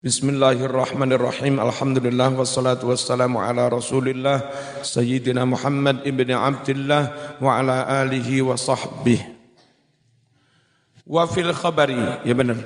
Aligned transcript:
Bismillahirrahmanirrahim. 0.00 1.60
Alhamdulillah 1.60 2.32
wassalatu 2.32 2.88
wassalamu 2.88 3.36
ala 3.36 3.68
Rasulillah 3.68 4.48
Sayyidina 4.80 5.44
Muhammad 5.44 6.00
ibn 6.08 6.24
Abdullah 6.32 7.36
wa 7.36 7.60
ala 7.60 7.84
alihi 8.00 8.40
wa 8.40 8.56
sahbihi. 8.56 9.28
Wa 11.04 11.28
fil 11.28 11.52
khabari, 11.52 12.00
ya 12.24 12.32
benar. 12.32 12.56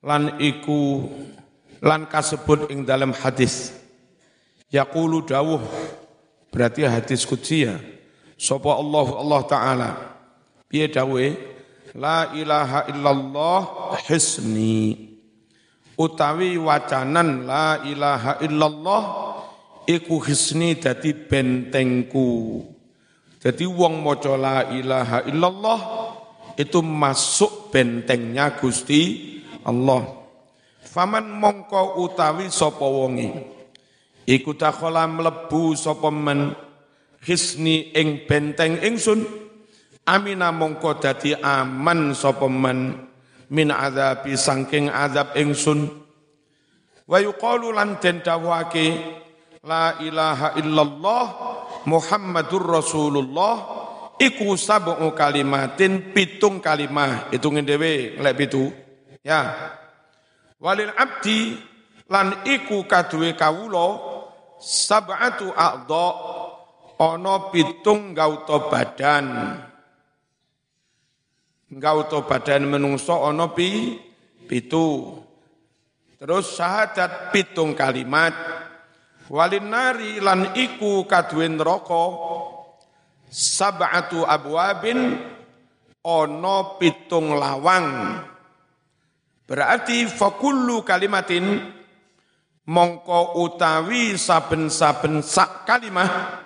Lan 0.00 0.40
iku 0.40 1.04
lan 1.84 2.08
kasebut 2.08 2.72
ing 2.72 2.88
dalam 2.88 3.12
hadis. 3.12 3.76
Yaqulu 4.72 5.28
dawuh 5.28 5.60
berarti 6.48 6.88
hadis 6.88 7.28
qudsi 7.28 7.68
ya. 7.68 7.76
Sapa 8.40 8.72
Allah 8.72 9.08
Allah 9.20 9.40
taala. 9.44 9.90
Piye 10.64 10.88
dawuhe? 10.88 11.36
La 11.92 12.32
ilaha 12.32 12.88
illallah 12.88 13.60
hisni 14.08 15.09
utawi 16.00 16.56
wacanan 16.56 17.44
la 17.44 17.84
ilaha 17.84 18.40
illallah 18.40 19.02
iku 19.84 20.16
hisni 20.24 20.80
dadi 20.80 21.12
bentengku. 21.12 22.64
Jadi 23.40 23.64
wong 23.68 24.00
maca 24.00 24.32
la 24.40 24.68
ilaha 24.72 25.28
illallah 25.28 25.80
itu 26.56 26.80
masuk 26.80 27.68
bentengnya 27.68 28.56
Gusti 28.56 29.36
Allah. 29.64 30.08
Faman 30.80 31.36
mongko 31.36 32.00
utawi 32.00 32.48
sapa 32.48 32.82
wonge 32.82 33.60
iku 34.24 34.56
takhala 34.56 35.04
mlebu 35.06 35.76
sapa 35.76 36.08
men 36.08 36.56
hisni 37.22 37.92
ing 37.94 38.24
benteng 38.26 38.80
ingsun 38.80 39.22
amina 40.08 40.50
mongko 40.50 40.98
dadi 40.98 41.36
aman 41.38 42.16
sapa 42.16 42.48
men 42.50 43.09
min 43.50 43.74
azabi 43.74 44.38
sangking 44.38 44.88
azab 44.88 45.34
ingsun. 45.34 45.90
Wa 47.10 47.18
yuqalu 47.18 47.74
lan 47.74 47.98
den 47.98 48.22
dawake 48.22 48.94
la 49.66 49.98
ilaha 49.98 50.54
illallah 50.56 51.24
Muhammadur 51.84 52.64
Rasulullah. 52.64 53.82
Iku 54.20 54.52
sab'u 54.52 55.16
kalimatin 55.16 56.12
pitung 56.12 56.60
kalimah. 56.60 57.32
Hitungin 57.32 57.64
dhewe 57.64 58.20
lek 58.20 58.36
pitu. 58.36 58.68
Ya. 59.24 59.48
Walil 60.60 60.92
abdi 60.92 61.56
lan 62.12 62.44
iku 62.44 62.84
kaduwe 62.84 63.32
kawula 63.32 63.96
sab'atu 64.60 65.56
a'dha 65.56 66.08
ana 67.00 67.48
pitung 67.48 68.12
gauta 68.12 68.68
badan 68.68 69.56
Engkau 71.70 72.02
badan 72.26 72.66
menungso 72.66 73.14
ono 73.14 73.54
pi 73.54 73.94
pitu. 74.50 75.14
Terus 76.18 76.58
syahadat 76.58 77.30
pitung 77.30 77.78
kalimat. 77.78 78.34
Walin 79.30 79.70
nari 79.70 80.18
lan 80.18 80.58
iku 80.58 81.06
kaduen 81.06 81.54
neraka 81.54 82.04
sab'atu 83.30 84.26
abwabin 84.26 85.14
ono 86.02 86.74
pitung 86.82 87.38
lawang. 87.38 88.18
Berarti 89.46 90.10
fakullu 90.10 90.82
kalimatin 90.82 91.70
mongko 92.66 93.38
utawi 93.46 94.18
saben-saben 94.18 95.22
sak 95.22 95.70
kalimah 95.70 96.42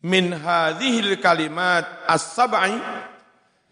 min 0.00 0.32
hadhil 0.32 1.20
kalimat 1.20 1.84
as-sab'i 2.08 2.80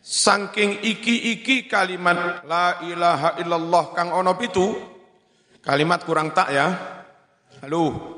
Saking 0.00 0.80
iki-iki 0.80 1.68
kalimat 1.68 2.40
la 2.48 2.80
ilaha 2.88 3.36
illallah 3.36 3.84
kang 3.92 4.08
ono 4.16 4.32
pitu, 4.32 4.72
kalimat 5.60 6.00
kurang 6.08 6.32
tak 6.32 6.48
ya. 6.56 6.66
Halo. 7.60 8.16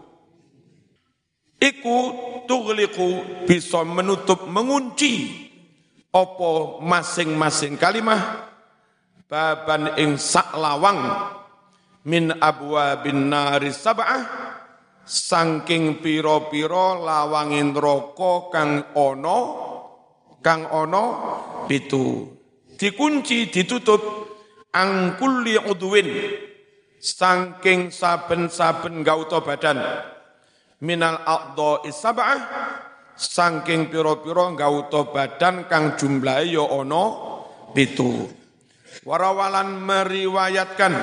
Iku 1.58 1.98
tugliku 2.46 3.42
bisa 3.46 3.82
menutup 3.82 4.46
mengunci 4.46 5.42
opo 6.14 6.78
masing-masing 6.82 7.78
kalimah 7.78 8.50
baban 9.30 9.94
ing 9.96 10.18
saklawang 10.18 11.00
min 12.04 12.34
abwa 12.36 12.98
bin 13.00 13.30
nari 13.30 13.70
sab'ah 13.70 14.22
saking 15.06 16.04
piro-piro 16.04 17.00
lawangin 17.00 17.72
roko 17.72 18.50
kang 18.52 18.92
ono 18.98 19.38
kang 20.42 20.66
ono 20.68 21.04
pitu 21.70 22.32
dikunci 22.82 23.46
ditutup. 23.46 24.02
Angkulli 24.72 25.60
udwin. 25.60 26.08
Saking 27.02 27.92
saben-saben 27.92 29.06
gauta 29.06 29.38
badan. 29.44 29.78
Minal 30.82 31.22
aqdo 31.22 31.86
isab'ah. 31.86 32.40
Saking 33.12 33.92
piro-piro 33.92 34.56
gauta 34.56 35.06
badan 35.12 35.68
kang 35.68 35.94
jumlahe 36.00 36.56
ya 36.56 36.64
ana 36.64 37.04
pitu 37.76 38.26
warawalan 39.04 39.78
meriwayatkan. 39.84 40.94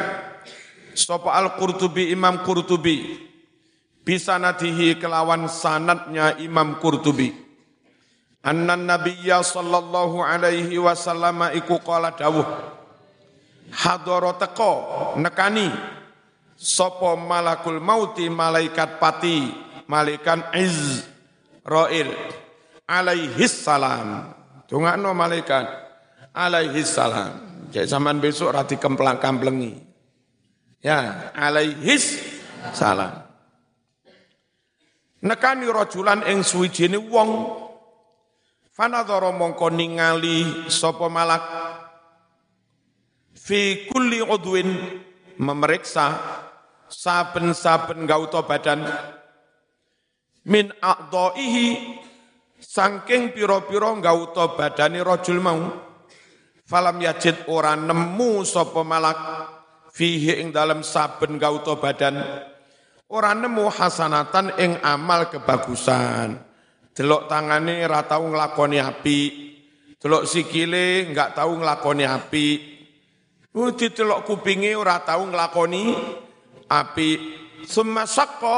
Sapa 0.97 1.37
al-Qurtubi 1.37 2.09
Imam 2.11 2.41
Qurtubi? 2.41 3.29
Bisa 4.01 4.41
nadihi 4.41 4.97
kelawan 4.97 5.45
sanatnya 5.45 6.41
Imam 6.41 6.81
Qurtubi 6.81 7.48
Anna 8.39 8.79
nabiyya 8.79 9.43
sallallahu 9.43 10.23
alaihi 10.23 10.79
wasallam 10.79 11.51
iku 11.59 11.83
qala 11.83 12.15
dawuh 12.15 12.47
hadara 13.75 14.31
teko 14.39 14.73
nekani 15.19 15.67
sapa 16.55 17.19
malakul 17.19 17.83
mauti 17.83 18.31
malaikat 18.31 18.95
pati 18.95 19.51
malaikat 19.91 20.55
Izrail 20.55 22.09
alaihi 22.87 23.45
salam. 23.47 24.33
Dongakno 24.69 25.11
malaikat 25.11 25.65
alaihi 26.31 26.79
salam. 26.87 27.67
Jadi 27.69 27.85
zaman 27.85 28.23
besok 28.23 28.55
rati 28.55 28.79
kemplang 28.79 29.19
kamplengi 29.19 29.75
ya 30.79 31.29
alaihi 31.35 31.95
salam. 32.71 33.27
Nekani 35.19 35.67
rajulan 35.67 36.23
ing 36.31 36.47
suwijine 36.47 36.95
wong 36.95 37.67
Fanadhara 38.79 39.35
mongko 39.35 39.75
ningali 39.75 40.71
sapa 40.71 41.11
malak? 41.11 41.43
Fi 43.35 43.91
kulli 43.91 44.23
udwin 44.23 44.71
memeriksa 45.35 46.15
saben-saben 46.87 48.07
gauta 48.07 48.39
badan. 48.39 48.87
Min 50.47 50.71
a'dha'ihi 50.79 51.99
saking 52.55 53.35
pira-pira 53.35 53.91
gauta 53.99 54.55
badane 54.55 55.03
rajul 55.03 55.43
mau. 55.43 55.59
Falam 56.63 57.03
yajid 57.03 57.51
ora 57.51 57.75
nemu 57.75 58.47
sapa 58.47 58.79
malak 58.87 59.19
fihi 59.91 60.39
ing 60.39 60.55
dalam 60.55 60.87
saben 60.87 61.35
gauta 61.35 61.75
badan. 61.75 62.15
Ora 63.11 63.35
nemu 63.35 63.67
hasanatan 63.75 64.55
ing 64.55 64.79
amal 64.87 65.27
kebagusan 65.27 66.48
Delok 66.99 67.31
tangane 67.31 67.79
ora 67.87 68.03
tau 68.03 68.27
nglakoni 68.27 68.75
api. 68.75 69.19
Delok 69.95 70.27
sikile 70.27 71.07
enggak 71.07 71.31
tau 71.31 71.55
nglakoni 71.55 72.03
api. 72.03 72.47
Uh, 73.55 73.71
didelok 73.71 74.27
kupinge 74.27 74.75
ora 74.75 74.99
tau 74.99 75.23
nglakoni 75.23 75.95
api. 76.67 77.09
Summa 77.63 78.03
sakko 78.03 78.55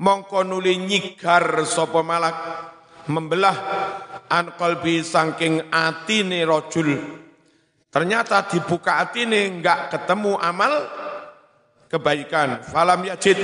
mongko 0.00 0.48
nuli 0.48 0.80
nyigar 0.80 1.68
sapa 1.68 2.00
malak 2.00 2.36
membelah 3.12 3.56
an 4.32 4.56
qalbi 4.56 5.04
saking 5.04 5.68
atine 5.68 6.48
rajul. 6.48 7.20
Ternyata 7.92 8.48
dibuka 8.48 8.96
atine 8.96 9.60
enggak 9.60 9.92
ketemu 9.92 10.40
amal 10.40 10.72
kebaikan. 11.92 12.64
Falam 12.64 13.04
yajid 13.04 13.36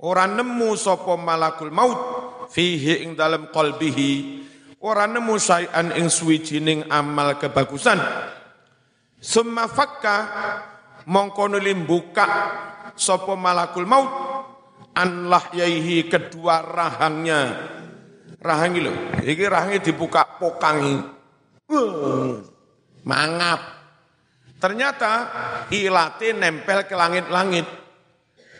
ora 0.00 0.24
nemu 0.24 0.72
sapa 0.80 1.12
malakul 1.20 1.68
maut 1.68 2.17
fihi 2.48 3.04
ing 3.04 3.14
dalam 3.14 3.52
qalbihi 3.52 4.12
ora 4.82 5.04
nemu 5.06 5.34
sayan 5.36 5.94
ing 5.94 6.08
suwijining 6.08 6.88
amal 6.88 7.36
kebagusan. 7.36 7.98
Summa 9.18 9.66
fakka 9.66 10.16
mongko 11.10 11.50
buka 11.86 12.26
sapa 12.94 13.34
malakul 13.34 13.86
maut 13.86 14.10
an 14.94 15.30
lahyaihi 15.30 16.06
kedua 16.06 16.62
rahangnya. 16.62 17.40
Rahangi 18.38 18.78
lho 18.78 18.94
iki 19.26 19.44
rahangi 19.50 19.82
dibuka 19.82 20.38
pokangi 20.38 20.94
mangap. 23.02 23.60
Ternyata 24.58 25.12
ilate 25.70 26.34
nempel 26.34 26.86
ke 26.86 26.94
langit-langit 26.94 27.66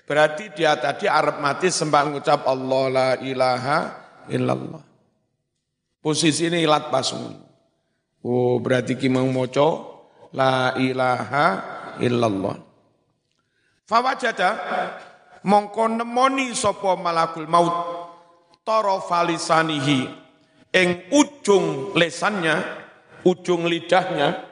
Berarti 0.08 0.48
dia 0.56 0.72
tadi 0.80 1.04
Arab 1.04 1.44
mati 1.44 1.68
sembah 1.68 2.08
mengucap 2.08 2.48
Allah 2.48 2.84
la 2.88 3.10
ilaha 3.20 3.78
illallah. 4.32 4.80
Posisi 6.00 6.48
ini 6.48 6.64
ilat 6.64 6.88
pasung. 6.88 7.36
Oh 8.24 8.56
berarti 8.56 8.96
kimang 8.96 9.28
moco 9.28 9.68
la 10.32 10.72
ilaha 10.80 11.46
illallah. 12.00 12.56
Fawajada 13.84 14.50
mongko 15.44 16.00
nemoni 16.00 16.56
sapa 16.56 16.96
malakul 16.96 17.44
maut 17.44 17.76
tara 18.64 19.04
falisanihi 19.04 20.08
ing 20.72 20.88
ujung 21.12 21.92
lesannya, 21.92 22.56
ujung 23.28 23.68
lidahnya 23.68 24.48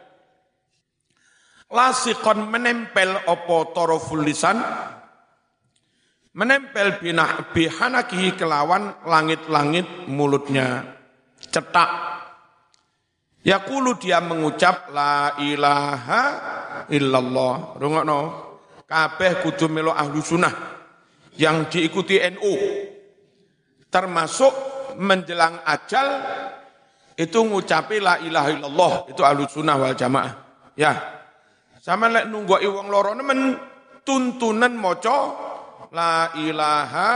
lasikon 1.71 2.47
menempel 2.47 3.19
apa 3.27 3.57
taraful 3.75 4.23
lisan 4.23 4.63
menempel 6.37 7.01
binah 7.01 7.51
bihanakihi 7.57 8.37
kelawan 8.37 8.93
langit-langit 9.09 9.89
mulutnya 10.07 10.85
cetak 11.49 12.17
Yakulu 13.47 13.95
dia 13.95 14.19
mengucap 14.19 14.91
la 14.91 15.39
ilaha 15.39 16.23
illallah. 16.91 17.79
Rungokno. 17.79 18.21
Kabeh 18.87 19.43
kudu 19.43 19.71
melo 19.71 19.95
ahlu 19.95 20.19
sunnah 20.19 20.51
yang 21.39 21.71
diikuti 21.71 22.19
NU. 22.35 22.55
Termasuk 23.87 24.51
menjelang 24.99 25.63
ajal 25.63 26.07
itu 27.15 27.39
ngucapi 27.39 28.03
la 28.03 28.19
ilaha 28.19 28.49
illallah. 28.51 28.93
Itu 29.15 29.23
ahlu 29.23 29.47
sunnah 29.47 29.79
wal 29.79 29.95
jamaah. 29.95 30.33
Ya. 30.75 30.99
Sama 31.79 32.11
lek 32.11 32.27
nunggu 32.27 32.59
iwang 32.67 32.91
loro 32.91 33.15
nemen 33.15 33.55
tuntunan 34.03 34.75
moco 34.75 35.46
la 35.93 36.35
ilaha 36.39 37.09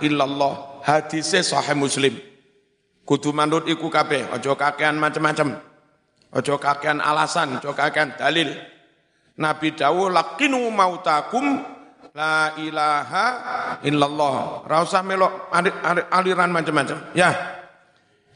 illallah. 0.00 0.84
Hadisnya 0.84 1.44
sahih 1.44 1.76
muslim. 1.76 2.16
Kudu 3.04 3.32
manut 3.32 3.64
iku 3.64 3.88
kabeh, 3.88 4.28
ojo 4.36 4.52
kakean 4.52 5.00
macam-macam. 5.00 5.56
Ojo 6.28 6.60
kakean 6.60 7.00
alasan, 7.00 7.56
ojo 7.56 7.72
kakean 7.72 8.12
dalil. 8.20 8.52
Nabi 9.40 9.72
dawuh 9.72 10.12
laqinu 10.12 10.68
mautakum 10.68 11.64
la 12.12 12.52
ilaha 12.60 13.26
illallah. 13.86 14.66
Ora 14.68 14.84
usah 14.84 15.00
melok 15.00 15.48
aliran 16.12 16.52
macam-macam. 16.52 17.16
Ya. 17.16 17.32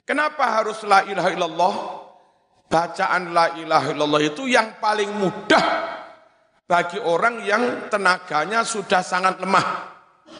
Kenapa 0.09 0.61
harus 0.61 0.81
la 0.89 1.05
ilaha 1.05 1.31
illallah? 1.37 1.75
Bacaan 2.73 3.37
la 3.37 3.53
ilaha 3.61 3.93
illallah 3.93 4.21
itu 4.25 4.49
yang 4.49 4.81
paling 4.81 5.13
mudah 5.13 5.65
bagi 6.73 6.97
orang 6.97 7.45
yang 7.45 7.93
tenaganya 7.93 8.65
sudah 8.65 9.05
sangat 9.05 9.37
lemah, 9.45 9.93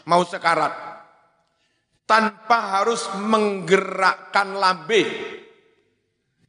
mau 0.09 0.25
sekarat. 0.25 0.73
Tanpa 2.09 2.81
harus 2.81 3.05
menggerakkan 3.21 4.57
lambe, 4.57 5.05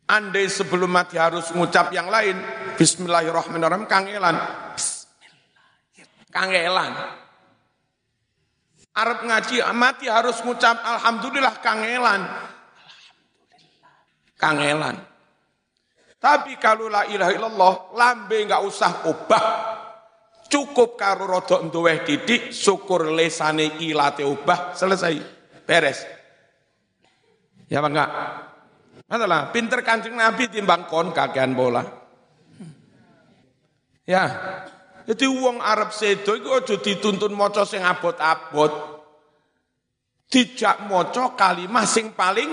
Andai 0.05 0.49
sebelum 0.49 0.89
mati 0.89 1.21
harus 1.21 1.53
mengucap 1.53 1.93
yang 1.93 2.09
lain, 2.09 2.37
Bismillahirrahmanirrahim, 2.81 3.85
kangelan. 3.85 4.37
Bismillah. 4.73 5.69
Kangelan. 6.33 6.93
Arab 8.97 9.21
ngaji, 9.25 9.65
mati 9.73 10.09
harus 10.09 10.41
mengucap 10.45 10.81
Alhamdulillah 10.81 11.61
kangelan. 11.61 12.25
Alhamdulillah. 12.25 13.97
Kangelan. 14.37 14.97
Tapi 16.21 16.57
kalau 16.57 16.89
la 16.89 17.05
ilaha 17.09 17.33
illallah, 17.37 17.73
lambe 17.97 18.37
nggak 18.45 18.65
usah 18.65 19.09
ubah. 19.09 19.74
Cukup 20.45 21.01
karo 21.01 21.27
rodok 21.27 21.67
nduweh 21.67 22.05
didik, 22.05 22.53
syukur 22.55 23.11
lesane 23.11 23.81
ilate 23.81 24.23
ubah, 24.23 24.77
selesai. 24.77 25.19
Beres. 25.65 26.05
Ya 27.67 27.81
apa 27.81 27.89
enggak? 27.89 28.11
Adalah 29.09 29.49
pinter 29.51 29.81
kancing 29.81 30.15
Nabi 30.15 30.53
timbang 30.53 30.85
kon 30.87 31.11
kakean 31.11 31.57
bola. 31.57 31.83
Ya, 34.05 34.25
jadi 35.05 35.29
uang 35.29 35.61
Arab 35.61 35.93
sedo 35.93 36.33
itu 36.33 36.49
aja 36.49 36.77
dituntun 36.81 37.37
moco 37.37 37.65
sing 37.69 37.85
abot-abot. 37.85 38.73
Dijak 40.29 40.89
moco 40.89 41.37
kalimat 41.37 41.85
sing 41.85 42.17
paling 42.17 42.49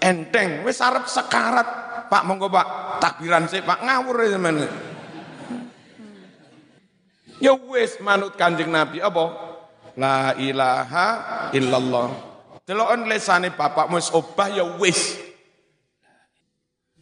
enteng. 0.00 0.64
Wis 0.64 0.80
Arab 0.80 1.04
sekarat. 1.08 1.84
Pak 2.04 2.22
monggo 2.28 2.52
Pak, 2.52 3.00
takbiran 3.00 3.48
sih 3.48 3.64
Pak 3.64 3.80
ngawur 3.80 4.28
ya. 4.28 4.36
Ya 7.44 7.52
wis 7.52 8.00
manut 8.00 8.40
Kanjeng 8.40 8.72
Nabi 8.72 9.04
apa? 9.04 9.24
La 10.00 10.32
ilaha 10.40 11.08
illallah. 11.52 12.08
Delokon 12.64 13.04
lesane 13.04 13.52
bapakmu 13.52 14.00
wis 14.00 14.08
obah 14.16 14.48
ya 14.48 14.64
wis 14.80 15.20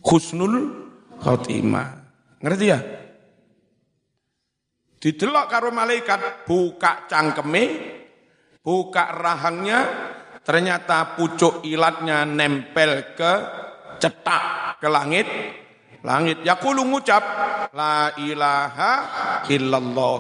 khusnul 0.02 0.82
khotimah. 1.22 2.02
Ngerti 2.42 2.66
ya? 2.66 2.82
Didelok 4.98 5.46
karo 5.46 5.70
malaikat, 5.70 6.46
buka 6.46 7.06
cangkeme, 7.06 7.62
buka 8.62 9.14
rahangnya, 9.14 9.80
ternyata 10.42 11.14
pucuk 11.18 11.62
ilatnya 11.66 12.26
nempel 12.26 13.14
ke 13.14 13.32
cetak 14.02 14.78
ke 14.82 14.88
langit. 14.90 15.26
Langit 16.02 16.42
yakulu 16.42 16.82
ngucap 16.82 17.22
la 17.70 18.10
ilaha 18.18 18.92
illallah. 19.46 20.18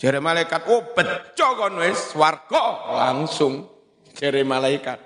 Jere 0.00 0.16
malaikat, 0.16 0.64
oh 0.72 0.96
bejo 0.96 1.48
kon 1.60 1.76
wis 1.84 2.16
swarga 2.16 2.88
langsung. 2.88 3.68
Jere 4.16 4.40
malaikat. 4.48 4.96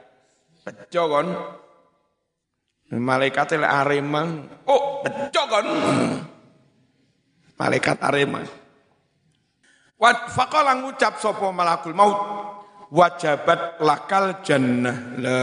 Bejo 0.62 1.02
kon 1.10 1.28
Malaikat 2.94 3.58
lek 3.58 3.66
Arema, 3.66 4.22
oh 4.70 5.02
bejo 5.02 5.42
kan. 5.50 5.66
Malaikat 7.58 7.98
Arema. 8.04 8.44
Wat 9.98 10.30
faqala 10.30 10.78
ngucap 10.78 11.18
sapa 11.18 11.48
malakul 11.48 11.96
maut 11.96 12.18
wajabat 12.92 13.80
lakal 13.82 14.44
jannah. 14.44 14.96
La 15.18 15.38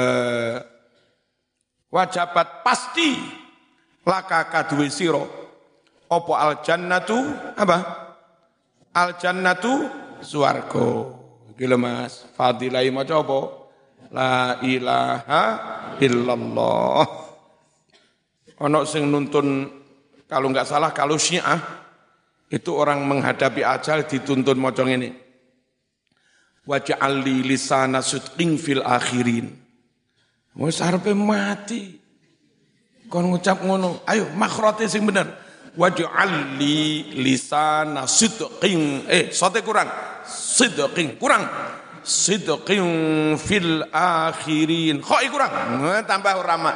wajabat 1.92 2.64
pasti 2.64 3.41
laka 4.06 4.50
kaduwe 4.50 4.90
sira 4.90 5.42
apa 6.12 6.34
al 6.36 6.54
jannatu 6.60 7.18
apa? 7.56 7.78
Al 8.92 9.16
jannatu 9.16 9.88
swarga. 10.20 11.18
Iki 11.56 11.66
Mas, 11.80 12.28
fadilah 12.36 12.84
maca 12.92 13.24
apa? 13.24 13.40
La 14.12 14.60
ilaha 14.60 15.44
illallah. 16.04 17.08
Ono 18.62 18.80
sing 18.84 19.08
nuntun 19.08 19.70
kalau 20.28 20.52
nggak 20.52 20.68
salah 20.68 20.92
kalau 20.92 21.16
Syiah 21.16 21.60
itu 22.52 22.76
orang 22.76 23.08
menghadapi 23.08 23.64
ajal 23.64 24.04
dituntun 24.04 24.60
mocong 24.60 24.92
ini. 24.92 25.10
Waj'al 26.68 27.24
li 27.24 27.42
lisana 27.48 28.04
sudqin 28.04 28.60
fil 28.60 28.84
akhirin. 28.84 29.48
Wis 30.60 30.84
arepe 30.84 31.16
mati. 31.16 32.01
Kon 33.12 33.28
ngucap 33.28 33.60
ngono, 33.68 34.08
ayo 34.08 34.32
makhrote 34.40 34.88
sing 34.88 35.04
bener. 35.04 35.28
Waj'al 35.76 36.56
li 36.56 37.12
lisana 37.20 38.08
sudqin 38.08 39.04
eh 39.12 39.36
sote 39.36 39.60
kurang. 39.60 39.92
Sidqin 40.24 41.20
kurang. 41.20 41.44
Sidqin 42.08 42.88
fil 43.36 43.84
akhirin. 43.92 45.04
Kok 45.04 45.22
kurang? 45.28 45.52
Tambah 46.08 46.40
ramah. 46.40 46.76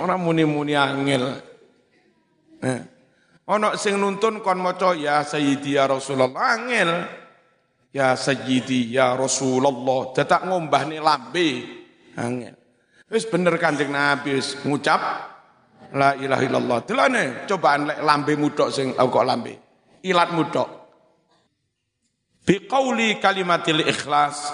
Orang 0.00 0.24
muni-muni 0.24 0.72
angel. 0.72 1.24
Eh. 2.64 2.80
Ono 3.44 3.76
sing 3.76 4.00
nuntun 4.00 4.40
kon 4.40 4.56
maca 4.56 4.96
ya 4.96 5.20
sayyidi 5.20 5.76
ya 5.76 5.84
Rasulullah 5.84 6.32
angel. 6.32 6.90
Ya 7.92 8.16
sayyidi 8.16 8.88
ya 8.88 9.12
Rasulullah. 9.20 10.16
Dadak 10.16 10.48
ngombahne 10.48 10.96
lambe 10.96 11.48
angel. 12.16 12.63
Wis 13.14 13.30
bener 13.30 13.54
Kanjeng 13.62 13.94
Nabi 13.94 14.34
wis 14.34 14.58
ngucap 14.66 14.98
la 15.94 16.18
ilaha 16.18 16.42
illallah. 16.42 16.78
Delane 16.82 17.46
cobaan 17.46 17.86
lek 17.86 18.02
lambe 18.02 18.34
mudok 18.34 18.74
sing 18.74 18.90
oh, 18.98 19.06
kok 19.06 19.22
lambe. 19.22 19.54
Ilat 20.02 20.34
mudok. 20.34 20.68
Biqauli 22.42 23.22
kalimatil 23.22 23.86
ikhlas 23.86 24.50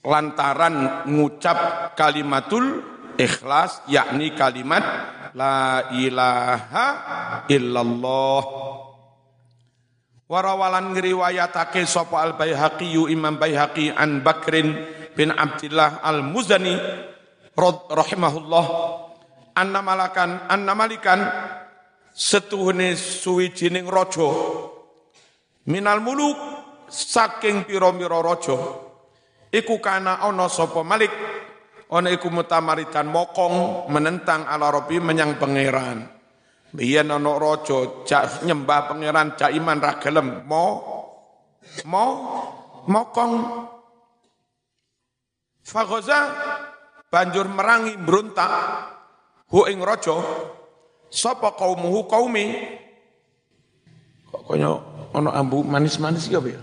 lantaran 0.00 1.04
ngucap 1.04 1.92
kalimatul 1.92 2.80
ikhlas 3.20 3.84
yakni 3.92 4.32
kalimat 4.32 4.84
la 5.36 5.92
ilaha 5.92 6.86
illallah 7.52 8.42
warawalan 10.24 10.96
ngriwayatake 10.96 11.84
sapa 11.84 12.24
al 12.24 12.32
baihaqi 12.34 12.96
imam 13.12 13.36
baihaqi 13.36 13.92
an 13.92 14.24
bakrin 14.24 14.74
bin 15.14 15.30
abdillah 15.30 16.02
al 16.02 16.22
muzani 16.22 16.74
rahimahullah 17.90 18.66
anna 19.54 19.80
malakan 19.80 20.50
anna 20.50 20.74
malikan 20.74 21.22
setuhune 22.14 22.94
suwijining 22.94 23.90
raja. 23.90 24.30
Minal 25.64 25.98
muluk 26.04 26.38
saking 26.86 27.66
pira-pira 27.66 28.22
raja. 28.22 28.58
Iku 29.50 29.82
kana 29.82 30.22
ana 30.22 30.46
malik? 30.86 31.12
Ono 31.94 32.08
iku 32.10 32.26
mutamaritan 32.32 33.06
mokong 33.06 33.86
menentang 33.92 34.48
ala 34.50 34.72
Rabbi 34.72 34.98
menyang 34.98 35.38
pangeran. 35.38 36.02
Biyen 36.74 37.10
ana 37.10 37.32
raja 37.38 38.02
jak 38.02 38.42
nyembah 38.42 38.90
pangeran 38.90 39.38
jak 39.38 39.54
iman 39.54 39.78
ra 39.78 39.94
mo 40.42 40.64
mo 41.86 42.04
mokong 42.90 43.32
Fagoza 45.64 46.28
banjur 47.08 47.48
merangi 47.48 47.96
berontak 47.96 48.52
hu 49.48 49.64
ing 49.70 49.80
raja 49.80 50.20
sapa 51.08 51.56
kaumuhu 51.56 52.04
kaumi 52.04 52.44
kok 54.28 54.42
kaya 54.44 54.76
ana 55.14 55.30
ambu 55.32 55.62
manis-manis 55.64 56.26
ya 56.28 56.42
ya 56.42 56.60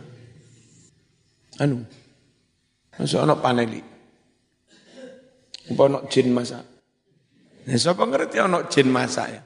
anu 1.63 1.81
masa 3.00 3.24
ana 3.24 3.34
paneli 3.39 3.81
apa 5.72 5.81
ana 5.88 6.00
jin 6.12 6.29
masak 6.36 6.72
Ya, 7.62 7.77
sapa 7.77 8.10
ngerti 8.10 8.41
ana 8.41 8.65
jin 8.65 8.89
masak 8.89 9.27
ya? 9.38 9.41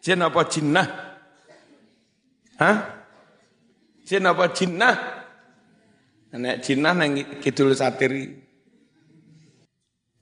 Jin 0.00 0.22
apa 0.22 0.46
jinnah? 0.46 0.86
Hah? 2.56 2.76
Jin 4.06 4.24
apa 4.24 4.54
jinnah? 4.54 5.19
Nek 6.30 6.62
jinnah 6.62 6.94
nang 6.94 7.18
kidul 7.42 7.74
satiri. 7.74 8.30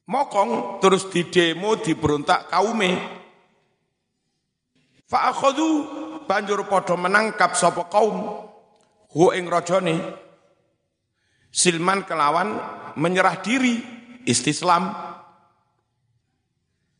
Mokong 0.09 0.81
terus 0.81 1.05
di 1.13 1.29
demo 1.29 1.77
diberontak 1.77 2.49
kaume. 2.49 2.97
Fa'akhadhu 5.05 5.69
banjur 6.25 6.65
padha 6.65 6.97
menangkap 6.97 7.53
sapa 7.53 7.93
kaum 7.93 8.41
hu 9.13 9.25
ing 9.37 9.53
rajane. 9.53 10.01
Silman 11.53 12.09
kelawan 12.09 12.57
menyerah 12.97 13.41
diri 13.45 13.85
istislam. 14.25 14.89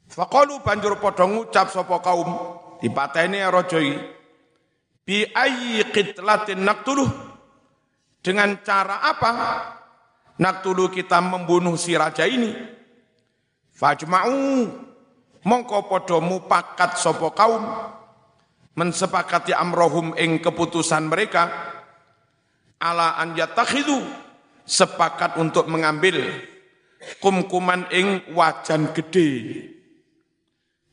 Faqalu 0.09 0.61
banjur 0.61 1.01
padha 1.01 1.25
ngucap 1.25 1.73
sapa 1.73 2.01
kaum 2.05 2.29
dipateni 2.81 3.41
raja 3.45 3.81
iki 3.81 3.97
bi 5.05 5.25
ayyi 5.33 5.85
qitlatin 5.93 6.65
naqtuluh 6.65 7.28
dengan 8.29 8.61
cara 8.61 9.01
apa? 9.09 9.33
Naktulu 10.37 10.93
kita 10.93 11.17
membunuh 11.25 11.81
si 11.81 11.97
raja 11.97 12.29
ini? 12.29 12.53
Fajma'u 13.73 14.69
mongko 15.49 15.89
padha 15.89 16.21
mupakat 16.21 17.01
sapa 17.01 17.33
kaum 17.33 17.65
mensepakati 18.77 19.57
amrohum 19.57 20.13
ing 20.21 20.45
keputusan 20.45 21.09
mereka. 21.09 21.49
Ala 22.79 23.17
an 23.17 23.33
yatakhidu 23.33 23.97
sepakat 24.69 25.41
untuk 25.41 25.67
mengambil 25.67 26.21
kumkuman 27.25 27.89
ing 27.91 28.29
wajan 28.37 28.93
gede. 28.93 29.31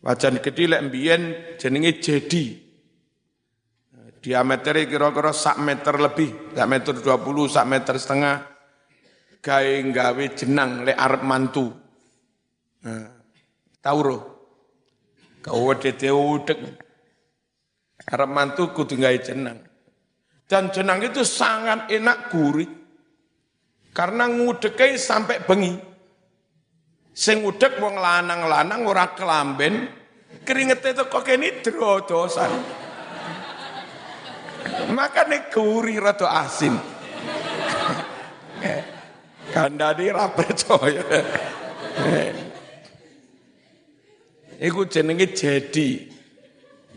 Wajan 0.02 0.40
gede 0.40 0.64
lek 0.72 0.82
mbiyen 0.88 1.22
jenenge 1.60 2.02
jedi. 2.02 2.65
Diameternya 4.26 4.90
kira-kira 4.90 5.30
sak 5.30 5.62
meter 5.62 6.02
lebih, 6.02 6.58
sak 6.58 6.66
meter 6.66 6.98
dua 6.98 7.22
puluh, 7.22 7.46
sak 7.46 7.70
meter 7.70 7.94
setengah. 7.94 8.42
Gawe 9.38 9.74
gawe 9.94 10.26
jenang 10.34 10.82
lek 10.82 10.98
arep 10.98 11.22
mantu. 11.22 11.70
Nah, 12.90 13.06
tahu 13.78 14.00
roh. 14.02 14.22
Kau 15.46 15.70
dete 15.78 16.10
udek. 16.10 16.58
Arep 18.10 18.30
mantu 18.34 18.74
kudu 18.74 18.98
gawe 18.98 19.18
jenang. 19.22 19.62
Dan 20.50 20.74
jenang 20.74 21.06
itu 21.06 21.22
sangat 21.22 21.94
enak 21.94 22.34
gurih. 22.34 22.70
Karena 23.94 24.26
ngudeke 24.26 24.98
sampai 24.98 25.46
bengi. 25.46 25.78
Sing 27.14 27.46
udek 27.46 27.78
wong 27.78 28.02
lanang-lanang 28.02 28.90
ora 28.90 29.14
kelamben, 29.14 29.86
keringete 30.42 30.98
itu 30.98 31.06
kok 31.14 31.22
kene 31.22 31.62
drodosan. 31.62 32.85
Makane 34.92 35.50
gurih 35.50 35.98
rada 35.98 36.28
asin. 36.46 36.76
Kandhane 39.54 40.06
ra 40.12 40.30
percaya. 40.30 41.04
Iku 44.60 44.88
jenenge 44.88 45.32
jadi 45.32 46.12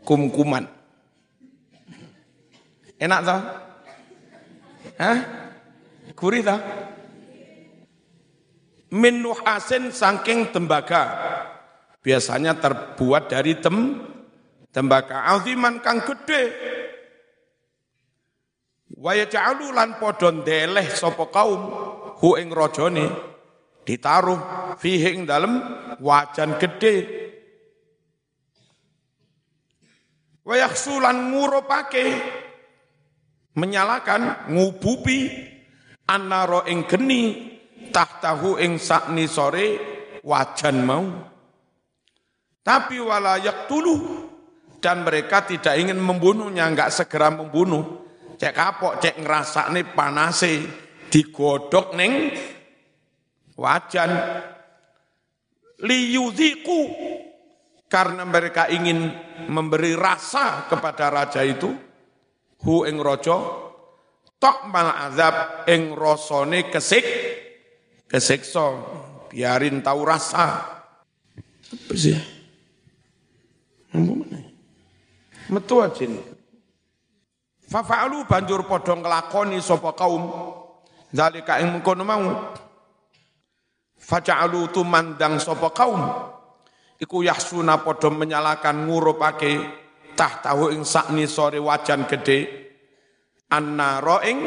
kumkuman. 0.03 0.67
Enak 2.99 3.21
toh? 3.23 3.41
Hah? 4.99 5.19
Gurih 6.19 6.43
toh? 6.43 6.61
min 8.89 9.21
saking 9.93 10.49
tembaga. 10.49 11.03
Biasanya 12.01 12.57
terbuat 12.57 13.29
dari 13.29 13.61
tem 13.61 14.01
tembaga 14.73 15.29
aziman 15.37 15.83
kang 15.85 16.01
gede. 16.01 16.43
Wa 18.99 19.15
yaj'alu 19.15 19.71
lan 19.71 20.03
padha 20.03 20.35
ndeleh 20.35 20.91
sapa 20.91 21.31
kaum 21.31 21.63
hu 22.19 22.35
ing 22.35 22.51
rajane 22.51 23.07
ditaruh 23.87 24.75
fihi 24.75 25.15
ing 25.15 25.23
dalem 25.23 25.63
wajan. 26.03 26.59
Wa 30.43 30.55
yakhsulan 30.59 31.31
ngurupake 31.31 32.05
menyalakan 33.55 34.51
ngubupi 34.51 35.31
annaro 36.11 36.67
ing 36.67 36.83
geni 36.91 37.23
tahtahu 37.95 38.59
ing 38.59 38.83
sakni 38.83 39.31
sore 39.31 39.67
wajan 40.27 40.77
mau. 40.83 41.07
Tapi 42.67 42.99
walayak 42.99 43.71
tulu 43.71 44.27
dan 44.83 45.07
mereka 45.07 45.47
tidak 45.47 45.79
ingin 45.79 45.97
membunuhnya, 45.97 46.67
enggak 46.69 46.93
segera 46.93 47.33
membunuh. 47.33 48.08
Cek 48.39 48.55
kapok, 48.55 49.03
cek 49.03 49.19
ngerasa 49.19 49.67
nih 49.75 49.87
panase, 49.99 50.55
digodok 51.11 51.99
neng 51.99 52.31
wajan. 53.59 54.11
Liyudhiku, 55.79 56.81
karena 57.91 58.23
mereka 58.27 58.67
ingin 58.71 59.11
memberi 59.51 59.95
rasa 59.95 60.71
kepada 60.71 61.11
raja 61.11 61.43
itu, 61.43 61.71
hu 62.63 62.83
ing 62.83 62.99
rojo, 62.99 63.37
tok 64.39 64.71
mal 64.71 64.91
azab 65.11 65.67
ing 65.71 65.95
rosone 65.95 66.67
kesik, 66.71 67.07
kesekso, 68.07 68.67
biarin 69.31 69.83
tahu 69.83 70.01
rasa. 70.03 70.47
Apa 71.69 71.95
sih? 71.95 72.19
Metu 75.51 75.79
aja 75.79 76.05
nih. 76.07 76.38
Fafa'alu 77.69 78.25
banjur 78.25 78.65
padha 78.65 78.97
nglakoni 78.97 79.61
sapa 79.61 79.93
kaum. 79.93 80.25
Zalika 81.13 81.61
ing 81.61 81.77
mengkono 81.77 82.01
mau. 82.01 82.25
Faja'alu 84.01 84.73
tumandang 84.73 85.37
sapa 85.37 85.69
kaum. 85.77 86.01
Iku 86.97 87.21
yahsuna 87.21 87.85
padha 87.85 88.09
menyalakan 88.09 88.89
ngurupake 88.89 89.61
tahtahu 90.17 90.73
ing 90.73 90.83
sakni 90.89 91.29
sore 91.29 91.61
wajan 91.61 92.09
gede 92.09 92.49
annara 93.53 94.25
ing 94.25 94.41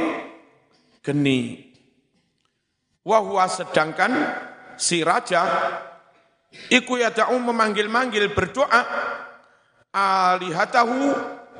geni. 1.05 1.69
Wahwa 3.05 3.45
sedangkan 3.45 4.13
si 4.81 5.05
raja. 5.05 5.45
Iku 6.73 6.97
yada'u 6.97 7.37
memanggil-manggil 7.37 8.33
berdoa. 8.33 8.81
Alihatahu 9.93 10.99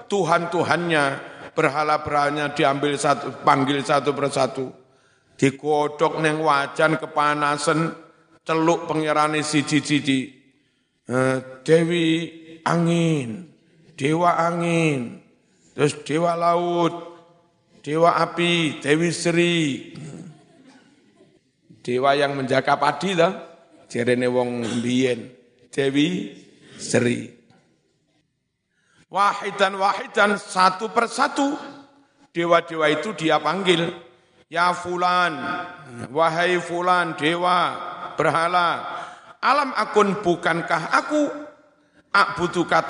Tuhan-Tuhannya 0.09 1.30
berhala-berhalanya 1.51 2.55
diambil 2.55 2.95
satu 2.95 3.43
panggil 3.43 3.83
satu 3.83 4.11
persatu 4.15 4.71
digodok 5.35 6.21
neng 6.21 6.39
wajan 6.43 6.95
kepanasan 7.01 7.91
celuk 8.45 8.87
pengirani 8.87 9.43
siji-siji 9.43 10.19
eh, 11.09 11.37
Dewi 11.65 12.05
angin 12.63 13.51
dewa 13.97 14.37
angin 14.37 15.19
terus 15.75 15.97
dewa 16.05 16.37
laut 16.37 16.93
dewa 17.83 18.15
api 18.21 18.79
Dewi 18.79 19.09
Sri 19.09 19.59
Dewa 21.81 22.13
yang 22.13 22.37
menjaga 22.37 22.77
padi 22.77 23.17
toh, 23.17 23.33
jerene 23.89 24.29
wong 24.29 24.61
mbiyen. 24.79 25.33
Dewi 25.73 26.29
Sri. 26.77 27.40
Wahidan 29.11 29.75
wahidan 29.75 30.39
satu 30.39 30.87
persatu 30.87 31.59
dewa-dewa 32.31 32.87
itu 32.87 33.11
dia 33.11 33.43
panggil. 33.43 33.91
Ya 34.47 34.71
fulan, 34.71 35.35
wahai 36.11 36.59
fulan 36.59 37.15
dewa 37.15 37.75
berhala, 38.19 38.83
alam 39.39 39.71
akun 39.75 40.19
bukankah 40.19 40.91
aku? 40.91 41.23
Akbutukat 42.11 42.83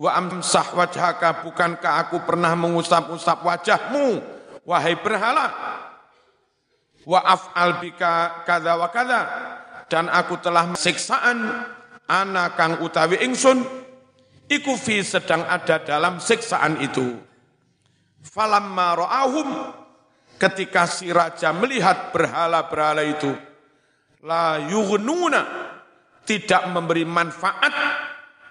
wa 0.00 0.10
amsah 0.16 0.72
wajhaka 0.72 1.44
bukankah 1.44 2.08
aku 2.08 2.24
pernah 2.24 2.56
mengusap-usap 2.56 3.44
wajahmu 3.44 4.24
wahai 4.64 4.96
berhala? 4.96 5.52
Wa 7.04 7.20
af'al 7.20 7.84
bika 7.84 8.44
kada 8.48 8.80
wa 8.80 8.88
kada 8.88 9.20
dan 9.92 10.08
aku 10.08 10.40
telah 10.40 10.72
siksaan 10.72 11.68
ana 12.08 12.56
kang 12.56 12.80
utawi 12.80 13.20
ingsun 13.20 13.81
iku 14.52 14.76
fi 14.76 15.00
sedang 15.00 15.48
ada 15.48 15.80
dalam 15.80 16.20
siksaan 16.20 16.84
itu. 16.84 17.16
Falamma 18.22 18.94
ra'ahum 19.00 19.48
ketika 20.36 20.84
si 20.86 21.08
raja 21.10 21.50
melihat 21.56 22.12
berhala-berhala 22.14 23.02
itu 23.02 23.32
la 24.22 24.62
yughnuna 24.62 25.42
tidak 26.22 26.70
memberi 26.70 27.02
manfaat 27.02 27.74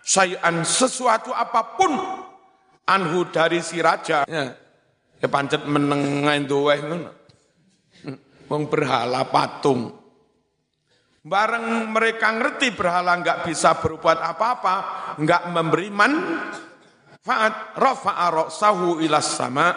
sayan 0.03 0.67
sesuatu 0.67 1.31
apa 1.31 1.77
pun 1.79 1.93
anhu 2.89 3.29
dari 3.31 3.63
si 3.63 3.79
raja. 3.79 4.27
Ya, 4.27 4.51
ya 5.21 5.27
pancet 5.31 5.63
meneng 5.63 6.25
duwe 6.49 6.75
ngono. 6.83 7.11
Wong 8.51 8.67
berhala 8.67 9.23
patung 9.31 10.00
bareng 11.21 11.85
mereka 11.93 12.33
ngerti 12.33 12.73
berhala 12.73 13.13
nggak 13.21 13.45
bisa 13.45 13.77
berbuat 13.77 14.17
apa-apa 14.17 14.75
nggak 15.21 15.43
memberi 15.53 15.89
manfaat 15.93 17.77
rafa'a 17.77 18.27
ra'sahu 18.29 19.01
ila 19.05 19.21
sama. 19.21 19.69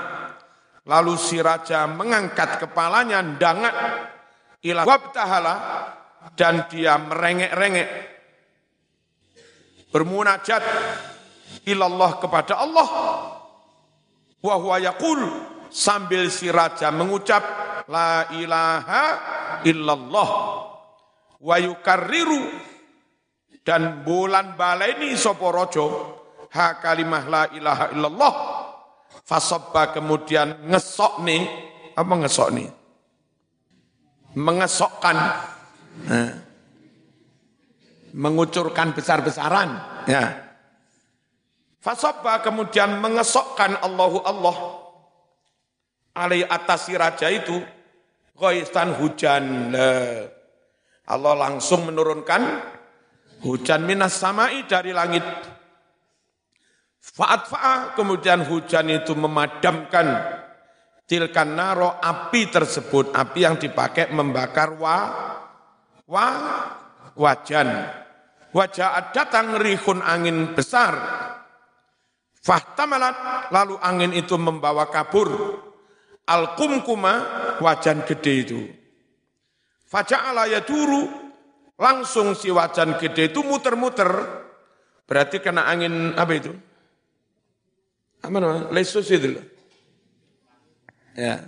Lalu 0.85 1.17
si 1.17 1.41
raja 1.41 1.89
mengangkat 1.89 2.61
kepalanya 2.61 3.25
dangat 3.41 3.73
ila 4.69 4.85
wabtahala 4.85 5.55
dan 6.37 6.69
dia 6.69 7.01
merengek-rengek. 7.01 7.89
Bermunajat 9.89 10.61
ilallah 11.65 12.21
kepada 12.21 12.61
Allah. 12.61 12.89
Wa 14.45 14.61
sambil 15.73 16.29
si 16.29 16.53
raja 16.53 16.93
mengucap 16.93 17.41
la 17.89 18.29
ilaha 18.37 19.05
illallah 19.65 20.29
wa 21.45 21.57
yukarriru. 21.61 22.73
Dan 23.65 24.05
bulan 24.05 24.57
baleni 24.57 25.13
sapa 25.17 25.49
raja? 25.53 25.85
Ha 26.53 26.81
kalimah 26.81 27.25
la 27.29 27.43
ilaha 27.53 27.85
illallah. 27.93 28.33
Fasabba 29.25 29.93
kemudian 29.93 30.69
ngesok 30.69 31.25
nih 31.25 31.43
apa 31.97 32.13
ngesok 32.13 32.49
nih 32.53 32.69
mengesokkan. 34.35 35.17
Nah, 36.11 36.31
mengucurkan 38.15 38.95
besar-besaran. 38.95 39.79
Ya. 40.11 40.43
Fasabba 41.79 42.43
kemudian 42.43 42.99
mengesokkan 42.99 43.79
Allahu 43.83 44.19
Allah. 44.23 44.57
Alai 46.15 46.47
atas 46.47 46.91
si 46.91 46.95
raja 46.95 47.31
itu. 47.31 47.59
Ghaisan 48.35 48.99
hujan. 48.99 49.75
Allah 51.05 51.35
langsung 51.37 51.85
menurunkan 51.85 52.43
hujan 53.45 53.85
minas 53.85 54.17
samai 54.17 54.65
dari 54.65 54.97
langit. 54.97 55.25
Fa'at 57.05 57.43
fa'a 57.45 57.75
kemudian 57.93 58.49
hujan 58.49 58.89
itu 58.89 59.13
memadamkan 59.13 60.41
tilkan 61.05 61.53
naro 61.53 62.01
api 62.01 62.49
tersebut, 62.49 63.13
api 63.13 63.39
yang 63.45 63.61
dipakai 63.61 64.09
membakar 64.17 64.73
wa, 64.81 64.97
wa 66.09 66.27
wajan. 67.13 67.69
Wajah 68.55 69.13
datang 69.13 69.61
rihun 69.61 70.01
angin 70.01 70.57
besar. 70.57 70.95
Fahtamalat 72.45 73.49
lalu 73.53 73.77
angin 73.81 74.13
itu 74.17 74.37
membawa 74.37 74.89
kabur 74.89 75.59
al-kumkuma 76.25 77.15
wajan 77.61 78.05
gede 78.09 78.33
itu. 78.33 78.61
Faja'ala 79.95 80.51
yaduru 80.51 81.07
langsung 81.79 82.35
si 82.35 82.51
wajan 82.51 82.99
gede 82.99 83.31
itu 83.31 83.47
muter-muter. 83.47 84.11
Berarti 85.07 85.39
kena 85.39 85.71
angin 85.71 86.19
apa 86.19 86.33
itu? 86.35 86.51
Apa 88.19 88.37
namanya? 88.43 88.75
Lesus 88.75 89.07
itu 89.15 89.39
loh. 89.39 89.47
Ya. 91.15 91.47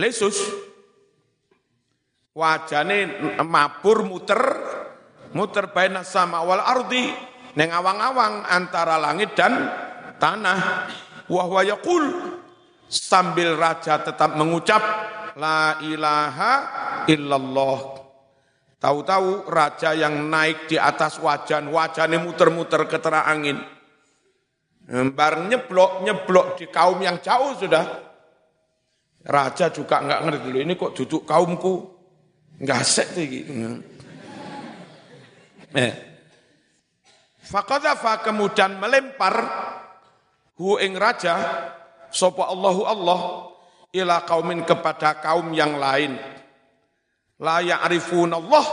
Lesus. 0.00 0.40
Wajane 2.32 3.20
mabur 3.44 4.08
muter 4.08 4.40
muter 5.36 5.68
baina 5.74 6.06
sama 6.06 6.40
wal 6.40 6.62
ardi 6.62 7.12
neng 7.52 7.68
awang-awang 7.68 8.48
antara 8.48 8.96
langit 8.96 9.36
dan 9.36 9.68
tanah. 10.16 10.88
Wahwa 11.28 11.60
yaqul 11.68 12.08
sambil 12.88 13.60
raja 13.60 14.00
tetap 14.00 14.40
mengucap 14.40 14.80
la 15.38 15.78
ilaha 15.86 16.52
illallah. 17.08 17.98
Tahu-tahu 18.78 19.50
raja 19.50 19.90
yang 19.90 20.30
naik 20.30 20.70
di 20.70 20.78
atas 20.78 21.18
wajan, 21.18 21.66
wajannya 21.74 22.22
muter-muter 22.22 22.86
ke 22.86 23.02
tengah 23.02 23.26
angin. 23.26 23.58
Bareng 24.88 25.50
nyeblok, 25.50 26.06
nyeblok 26.06 26.62
di 26.62 26.70
kaum 26.70 27.02
yang 27.02 27.18
jauh 27.18 27.58
sudah. 27.58 28.06
Raja 29.26 29.68
juga 29.74 29.98
enggak 30.00 30.20
ngerti 30.24 30.40
dulu, 30.46 30.58
ini 30.62 30.74
kok 30.78 30.94
duduk 30.94 31.22
kaumku. 31.26 31.74
Enggak 32.62 32.86
asik 32.86 33.08
tinggi. 33.16 33.40
Eh. 35.68 35.92
Fakadafa 37.44 38.24
kemudian 38.24 38.80
melempar 38.80 39.36
hu 40.56 40.80
ing 40.80 40.96
raja 40.96 41.36
sapa 42.08 42.48
Allahu 42.48 42.82
Allah 42.88 43.20
ila 43.92 44.24
kaumin 44.24 44.64
kepada 44.64 45.20
kaum 45.20 45.52
yang 45.52 45.76
lain. 45.76 46.16
La 47.38 47.62
ya'rifun 47.62 48.34
Allah 48.34 48.66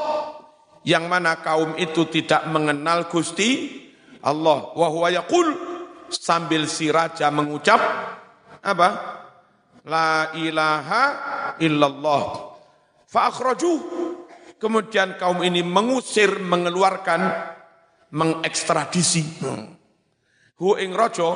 yang 0.86 1.06
mana 1.10 1.42
kaum 1.42 1.78
itu 1.78 2.10
tidak 2.10 2.50
mengenal 2.50 3.10
Gusti 3.10 3.82
Allah. 4.26 4.74
Wa 4.74 4.88
huwa 4.90 5.10
yaqul 5.14 5.54
sambil 6.10 6.66
si 6.66 6.90
raja 6.90 7.30
mengucap 7.30 7.82
apa? 8.66 8.90
La 9.86 10.34
ilaha 10.34 11.04
illallah. 11.62 12.24
Fa 13.06 13.30
Kemudian 14.56 15.20
kaum 15.20 15.46
ini 15.46 15.62
mengusir, 15.62 16.42
mengeluarkan, 16.42 17.22
mengekstradisi. 18.16 19.46
Hu 20.58 20.80
ing 20.80 20.96
rojo, 20.96 21.30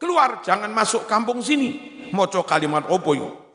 keluar, 0.00 0.42
jangan 0.42 0.72
masuk 0.72 1.06
kampung 1.06 1.44
sini. 1.44 1.94
Moco 2.10 2.42
kalimat 2.42 2.88
opo 2.90 3.12
yuk. 3.14 3.45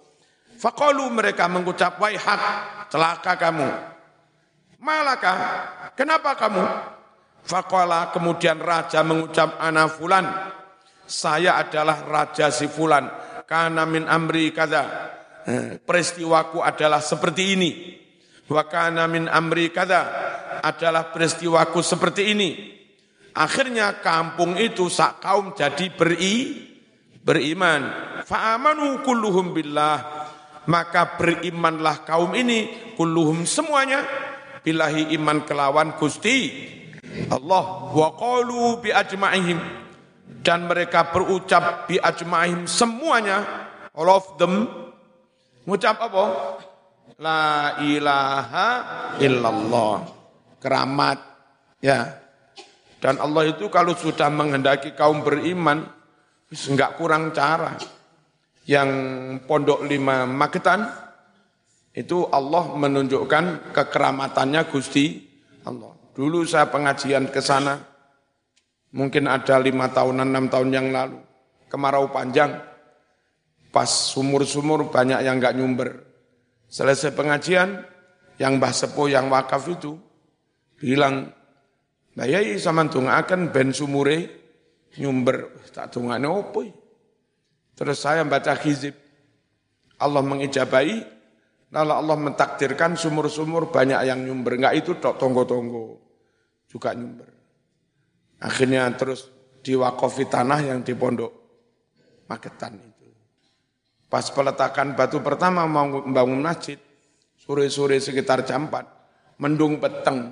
Fakalu 0.61 1.09
mereka 1.09 1.49
mengucap, 1.49 1.97
hak, 1.97 2.41
celaka 2.93 3.33
kamu. 3.33 3.69
Malaka, 4.77 5.33
kenapa 5.97 6.37
kamu? 6.37 6.61
Fakola 7.41 8.13
kemudian 8.13 8.61
raja 8.61 9.01
mengucap 9.01 9.57
ana 9.57 9.89
fulan. 9.89 10.29
Saya 11.09 11.57
adalah 11.57 12.05
raja 12.05 12.53
si 12.53 12.69
fulan. 12.69 13.09
Karena 13.49 13.89
min 13.89 14.05
amri 14.05 14.53
kata. 14.53 14.83
Eh, 15.41 15.81
peristiwaku 15.81 16.61
adalah 16.61 17.01
seperti 17.01 17.57
ini 17.57 17.71
wa 18.51 18.67
kana 18.67 19.07
min 19.07 19.31
amri 19.31 19.71
kada 19.71 20.01
adalah 20.59 21.09
peristiwaku 21.09 21.79
seperti 21.79 22.35
ini. 22.35 22.49
Akhirnya 23.31 24.03
kampung 24.03 24.59
itu 24.59 24.91
sak 24.91 25.23
kaum 25.23 25.55
jadi 25.55 25.87
beri 25.95 26.67
beriman. 27.23 27.81
Fa'amanu 28.27 28.99
kulluhum 29.07 29.55
billah. 29.55 30.20
Maka 30.69 31.17
berimanlah 31.17 32.05
kaum 32.05 32.37
ini 32.37 32.93
kulluhum 32.93 33.49
semuanya 33.49 34.05
billahi 34.61 35.09
iman 35.17 35.41
kelawan 35.41 35.97
Gusti 35.97 36.53
Allah 37.33 37.89
wa 37.89 38.09
qalu 38.13 38.77
bi 38.77 38.93
ajma'ihim 38.93 39.57
dan 40.45 40.69
mereka 40.69 41.09
berucap 41.09 41.89
bi 41.89 41.97
ajma'ihim 41.97 42.69
semuanya 42.69 43.41
all 43.97 44.05
of 44.13 44.37
them 44.37 44.69
ngucap 45.65 45.97
apa 45.97 46.25
La 47.21 47.77
ilaha 47.85 48.69
illallah. 49.21 50.09
Keramat. 50.57 51.21
Ya. 51.77 52.17
Dan 52.97 53.21
Allah 53.21 53.53
itu 53.53 53.69
kalau 53.69 53.93
sudah 53.93 54.25
menghendaki 54.33 54.97
kaum 54.97 55.21
beriman, 55.21 55.85
enggak 56.49 56.97
kurang 56.97 57.29
cara. 57.29 57.77
Yang 58.69 58.89
pondok 59.49 59.85
lima 59.89 60.29
Magetan, 60.29 60.85
itu 61.97 62.29
Allah 62.29 62.71
menunjukkan 62.77 63.73
kekeramatannya 63.73 64.61
Gusti 64.69 65.19
Allah. 65.65 65.91
Dulu 66.13 66.45
saya 66.45 66.69
pengajian 66.69 67.31
ke 67.33 67.41
sana, 67.41 67.79
mungkin 68.93 69.25
ada 69.25 69.57
lima 69.57 69.89
tahunan, 69.89 70.27
enam 70.29 70.45
tahun 70.47 70.69
yang 70.71 70.87
lalu. 70.93 71.19
Kemarau 71.71 72.11
panjang, 72.11 72.59
pas 73.73 73.87
sumur-sumur 73.87 74.91
banyak 74.91 75.23
yang 75.23 75.39
enggak 75.39 75.55
nyumber 75.55 76.11
Selesai 76.71 77.11
pengajian, 77.11 77.83
yang 78.39 78.55
Mbah 78.55 78.71
Sepo 78.71 79.11
yang 79.11 79.27
wakaf 79.27 79.67
itu 79.67 79.99
bilang, 80.79 81.27
Mbak 82.15 82.27
Yai 82.31 82.55
sama 82.55 82.87
akan 82.87 83.51
ben 83.51 83.75
sumure 83.75 84.31
nyumber 84.95 85.51
tak 85.75 85.91
tungane 85.91 86.31
opo. 86.31 86.63
Terus 87.81 87.97
saya 87.97 88.21
baca 88.21 88.53
hizib. 88.61 88.93
Allah 89.97 90.21
mengijabai, 90.21 91.01
lalu 91.73 91.93
Allah 91.97 92.17
mentakdirkan 92.29 92.93
sumur-sumur 92.93 93.73
banyak 93.73 94.05
yang 94.05 94.21
nyumber. 94.21 94.61
Enggak 94.61 94.85
itu 94.85 95.01
tok 95.01 95.17
tonggo-tonggo. 95.17 95.97
juga 96.69 96.93
nyumber. 96.95 97.27
Akhirnya 98.39 98.87
terus 98.95 99.27
diwakofi 99.59 100.23
tanah 100.29 100.63
yang 100.63 100.79
di 100.87 100.95
pondok 100.95 101.41
Magetan 102.31 102.79
itu. 102.79 103.11
Pas 104.07 104.23
peletakan 104.31 104.95
batu 104.95 105.19
pertama 105.19 105.67
mau 105.67 105.83
membangun 105.83 106.39
masjid, 106.39 106.79
sore-sore 107.35 107.99
sekitar 107.99 108.47
jam 108.47 108.71
4, 108.71 109.41
mendung 109.43 109.83
peteng. 109.83 110.31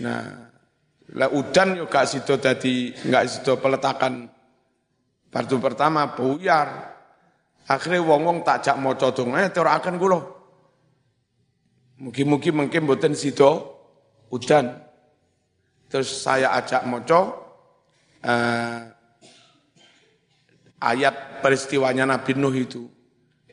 Nah, 0.00 0.24
lah 1.20 1.28
udan 1.36 1.84
juga 1.84 2.08
sido 2.08 2.40
tadi 2.40 2.96
nggak 2.96 3.24
sido 3.28 3.60
peletakan 3.60 4.37
batu 5.28 5.56
pertama 5.60 6.12
buyar. 6.12 6.96
Akhirnya 7.68 8.00
wong-wong 8.00 8.48
tak 8.48 8.64
jak 8.64 8.80
mau 8.80 8.96
codong, 8.96 9.36
eh 9.36 9.52
akan 9.52 9.94
kulo. 10.00 10.20
Mungkin-mungkin 12.00 12.64
mungkin 12.64 12.88
buatan 12.88 13.12
sido 13.12 13.76
udan. 14.32 14.72
Terus 15.88 16.08
saya 16.08 16.56
ajak 16.56 16.84
moco 16.88 17.20
uh, 18.24 18.80
ayat 20.80 21.42
peristiwanya 21.44 22.08
Nabi 22.08 22.32
Nuh 22.36 22.54
itu. 22.54 22.88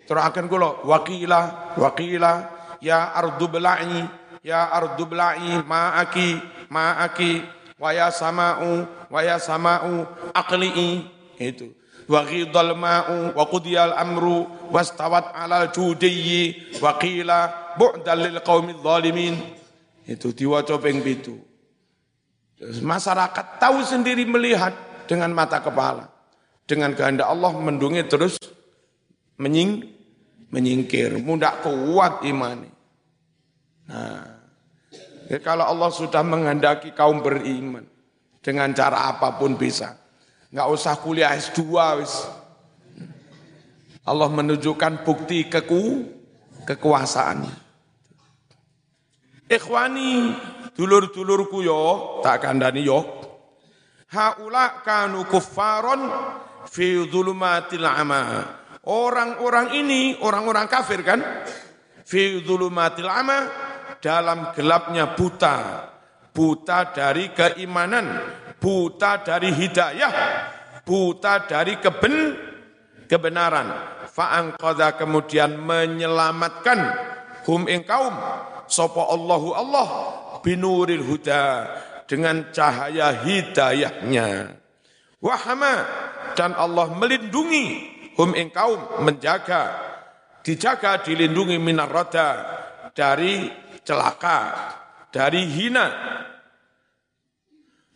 Terus 0.05 0.21
akan 0.21 0.45
kulo 0.45 0.85
wakila 0.85 1.73
wakila 1.75 2.33
ya 2.79 3.17
ardu 3.17 3.49
bela'i 3.49 4.05
ya 4.45 4.69
ardu 4.69 5.09
bela'i 5.09 5.57
ma'aki 5.65 6.37
ma'aki 6.69 7.41
wa 7.81 7.89
ya 7.89 8.13
sama'u 8.13 8.85
wa 9.09 9.19
ya 9.25 9.41
sama'u 9.41 10.05
aqli'i 10.37 11.14
itu 11.39 11.73
wa 12.05 12.21
ghidal 12.21 12.77
ma'u 12.77 13.33
wa 13.33 13.43
qudiyal 13.49 13.97
amru 13.97 14.45
wastawat 14.69 15.33
'alal 15.33 15.73
judiyyi 15.73 16.77
wa 16.77 16.95
qila 17.01 17.73
bu'dal 17.79 18.29
lil 18.29 18.39
qaumidh 18.45 18.79
dhalimin 18.83 19.35
itu 20.05 20.29
diwaca 20.31 20.77
ping 20.77 21.01
7 21.01 21.55
Masyarakat 22.63 23.59
tahu 23.59 23.83
sendiri 23.83 24.23
melihat 24.23 24.71
dengan 25.11 25.27
mata 25.35 25.59
kepala. 25.59 26.07
Dengan 26.63 26.95
kehendak 26.95 27.27
Allah 27.27 27.51
mendungi 27.51 28.01
terus 28.07 28.39
menying, 29.35 29.83
menyingkir. 30.49 31.19
Mudah 31.19 31.61
kuat 31.61 32.23
iman. 32.25 32.63
Nah, 33.91 34.23
kalau 35.43 35.67
Allah 35.67 35.91
sudah 35.91 36.23
menghendaki 36.25 36.95
kaum 36.95 37.19
beriman, 37.21 37.85
dengan 38.39 38.71
cara 38.71 39.13
apa 39.13 39.35
pun 39.35 39.59
bisa. 39.59 39.93
Nggak 40.53 40.67
usah 40.71 40.93
kuliah 41.01 41.33
S2, 41.33 41.61
wis. 42.01 42.13
Allah 44.05 44.29
menunjukkan 44.29 45.01
bukti 45.01 45.49
keku, 45.49 46.05
kekuasaan. 46.69 47.45
Ikhwani, 49.49 50.33
dulur-dulurku 50.77 51.65
yo, 51.65 51.81
tak 52.21 52.45
kandani 52.45 52.85
yo. 52.85 53.01
Haula 54.13 54.85
kanu 54.85 55.25
kuffaron 55.25 56.05
fi 56.69 57.05
dhulumatil 57.09 57.85
ama. 57.85 58.45
Orang-orang 58.85 59.73
ini, 59.73 60.21
orang-orang 60.21 60.69
kafir 60.69 61.01
kan? 61.01 61.21
Fi 62.05 62.45
dhulumatil 62.45 63.09
ama, 63.09 63.49
dalam 63.97 64.53
gelapnya 64.53 65.17
buta. 65.17 65.89
Buta 66.35 66.91
dari 66.91 67.31
keimanan, 67.31 68.19
buta 68.59 69.23
dari 69.23 69.55
hidayah, 69.55 70.11
buta 70.85 71.49
dari 71.49 71.81
keben, 71.81 72.37
kebenaran. 73.09 73.73
Fa'angqadha 74.07 74.95
kemudian 74.95 75.59
menyelamatkan 75.59 76.79
hum 77.49 77.67
ing 77.67 77.83
kaum. 77.83 78.15
Sopo 78.65 79.03
Allahu 79.03 79.53
Allah 79.53 79.87
binuril 80.39 81.03
huda 81.03 81.67
dengan 82.07 82.53
cahaya 82.53 83.11
hidayahnya. 83.25 84.55
Wahama 85.19 85.85
dan 86.37 86.53
Allah 86.53 86.87
melindungi 86.93 87.67
hum 88.15 88.37
ing 88.37 88.53
kaum 88.53 89.03
menjaga 89.03 89.73
dijaga 90.45 91.01
dilindungi 91.01 91.57
minar 91.57 91.89
roda 91.89 92.29
dari 92.93 93.49
celaka 93.81 94.53
dari 95.09 95.49
hina 95.49 95.87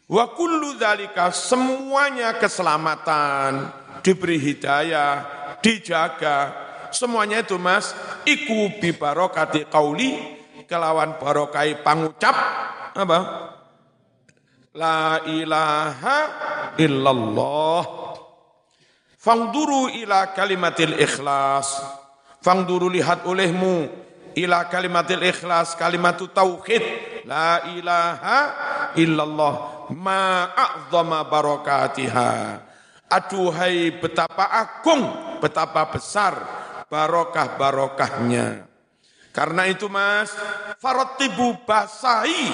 wa 0.10 0.26
kullu 0.34 0.74
dzalika 0.76 1.30
semuanya 1.30 2.34
keselamatan 2.42 3.70
diberi 4.02 4.42
hidayah 4.42 5.14
dijaga 5.62 6.50
semuanya 6.90 7.46
itu 7.46 7.62
mas 7.62 7.94
iku 8.26 8.74
bi 8.82 8.90
barokati 8.90 9.70
qauli 9.70 10.40
kelawan 10.70 11.18
barokai 11.18 11.82
pangucap 11.82 12.38
apa? 12.94 13.20
La 14.78 15.26
ilaha 15.26 16.20
illallah. 16.78 17.82
Fangduru 19.20 19.90
ila 20.06 20.32
kalimatil 20.32 20.94
ikhlas. 21.02 21.82
Fangduru 22.40 22.88
lihat 22.88 23.26
olehmu 23.28 23.90
ila 24.38 24.70
kalimatil 24.72 25.26
ikhlas, 25.26 25.76
kalimatu 25.76 26.30
tauhid. 26.32 26.86
La 27.28 27.76
ilaha 27.76 28.40
illallah. 28.96 29.90
Ma 29.94 30.54
a'zama 30.54 31.26
barakatiha. 31.26 32.32
Aduhai 33.10 33.98
betapa 33.98 34.46
agung, 34.54 35.02
betapa 35.42 35.90
besar 35.90 36.34
barokah-barokahnya. 36.90 38.66
Karena 39.30 39.70
itu 39.70 39.86
mas, 39.90 40.34
farotibu 40.82 41.62
basai, 41.66 42.50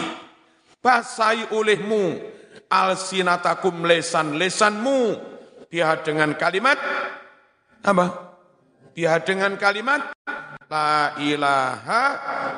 basai 0.84 1.48
olehmu, 1.56 2.20
alsinatakum 2.68 3.84
lesan, 3.88 4.36
lesanmu, 4.36 5.16
dia 5.72 5.96
dengan 6.04 6.36
kalimat, 6.36 6.78
apa? 7.84 8.06
Dia 8.96 9.20
dengan 9.24 9.56
kalimat, 9.56 10.16
la 10.72 11.16
ilaha 11.20 12.04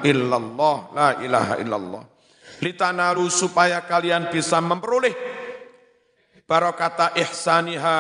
illallah, 0.02 0.78
la 0.94 1.10
ilaha 1.22 1.56
illallah. 1.62 2.04
Litanaru 2.58 3.30
supaya 3.30 3.86
kalian 3.86 4.34
bisa 4.34 4.58
memperoleh 4.58 5.14
barokata 6.48 7.14
ihsaniha, 7.14 7.98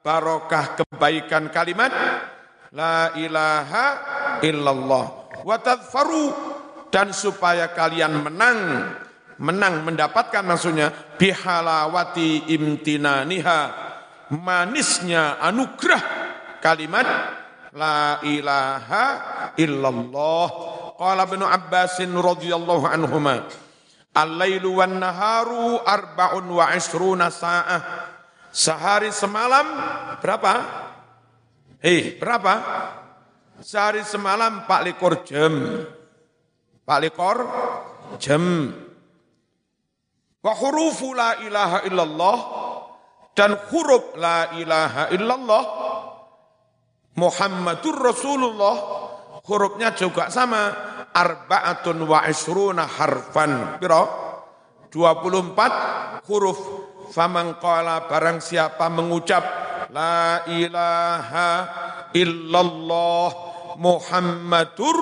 barokah 0.00 0.80
kebaikan 0.80 1.50
kalimat, 1.52 1.92
la 2.72 3.12
ilaha 3.18 3.86
illallah. 4.40 5.04
Watadfaru 5.44 6.24
dan 6.88 7.12
supaya 7.12 7.72
kalian 7.76 8.24
menang 8.24 8.58
menang 9.40 9.84
mendapatkan 9.88 10.44
maksudnya 10.44 10.92
bihalawati 11.16 12.52
imtinaniha 12.52 13.60
manisnya 14.32 15.42
anugerah 15.42 16.02
kalimat. 16.62 17.08
La 17.70 18.18
ilaha 18.26 19.06
illallah. 19.54 20.48
Qala 20.98 21.22
ibnu 21.22 21.46
abbasin 21.46 22.10
radhiyallahu 22.10 22.82
anhuma 22.82 23.46
al-lailu 24.14 24.80
wan 24.80 24.98
naharu 24.98 25.80
arba'un 25.82 26.46
wa 26.50 26.72
isruna 26.74 27.30
sa'ah 27.30 27.80
sehari 28.50 29.14
semalam 29.14 29.66
berapa 30.18 30.52
hei 31.82 32.18
berapa 32.18 32.54
Sehari 33.60 34.00
semalam 34.08 34.64
Pak 34.64 34.80
Likor 34.88 35.20
jam. 35.20 35.84
Pak 36.80 36.98
Likor 37.04 37.38
jam. 38.16 38.72
Wa 40.40 40.52
hurufu 40.56 41.12
la 41.12 41.36
ilaha 41.44 41.84
illallah 41.84 42.38
dan 43.36 43.60
huruf 43.68 44.16
la 44.16 44.56
ilaha 44.56 45.12
illallah 45.12 45.64
Muhammadur 47.20 48.00
Rasulullah 48.00 48.76
hurufnya 49.44 49.92
juga 49.92 50.32
sama 50.32 50.89
arbaatun 51.14 52.06
wa 52.06 52.24
isruna 52.26 52.86
harfan. 52.86 53.78
Piro? 53.82 54.02
24 54.90 56.26
huruf. 56.26 56.60
Faman 57.10 57.58
qala 57.58 58.06
barang 58.06 58.38
siapa 58.38 58.86
mengucap 58.86 59.42
la 59.90 60.46
ilaha 60.46 61.50
illallah 62.14 63.30
Muhammadur 63.82 64.98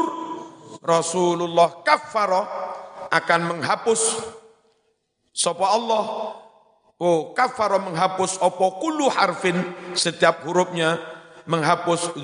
Rasulullah 0.80 1.84
kafaro 1.84 2.42
akan 3.12 3.40
menghapus. 3.52 4.00
Sapa 5.36 5.66
Allah? 5.68 6.04
Oh 6.98 7.36
kafaro 7.36 7.84
menghapus 7.84 8.40
opo 8.40 8.80
kullu 8.80 9.12
harfin. 9.12 9.56
Setiap 9.92 10.48
hurufnya 10.48 10.96
menghapus 11.44 12.16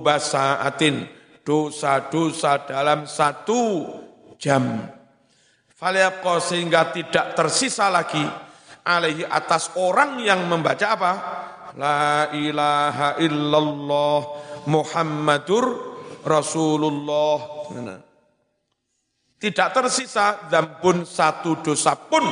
basa 0.00 0.64
atin 0.64 1.15
dosa-dosa 1.46 2.66
dalam 2.66 3.06
satu 3.06 3.86
jam 4.34 4.82
Faliaqo 5.76 6.40
sehingga 6.42 6.90
tidak 6.90 7.36
tersisa 7.36 7.92
lagi 7.92 8.24
alaihi 8.82 9.28
atas 9.28 9.76
orang 9.76 10.16
yang 10.24 10.48
membaca 10.48 10.86
apa? 10.96 11.12
La 11.76 12.32
ilaha 12.32 13.20
illallah 13.20 14.20
Muhammadur 14.66 15.64
Rasulullah. 16.24 17.38
tidak 19.36 19.68
tersisa 19.76 20.48
dambun 20.48 21.04
satu 21.04 21.60
dosa 21.60 21.92
pun 21.92 22.24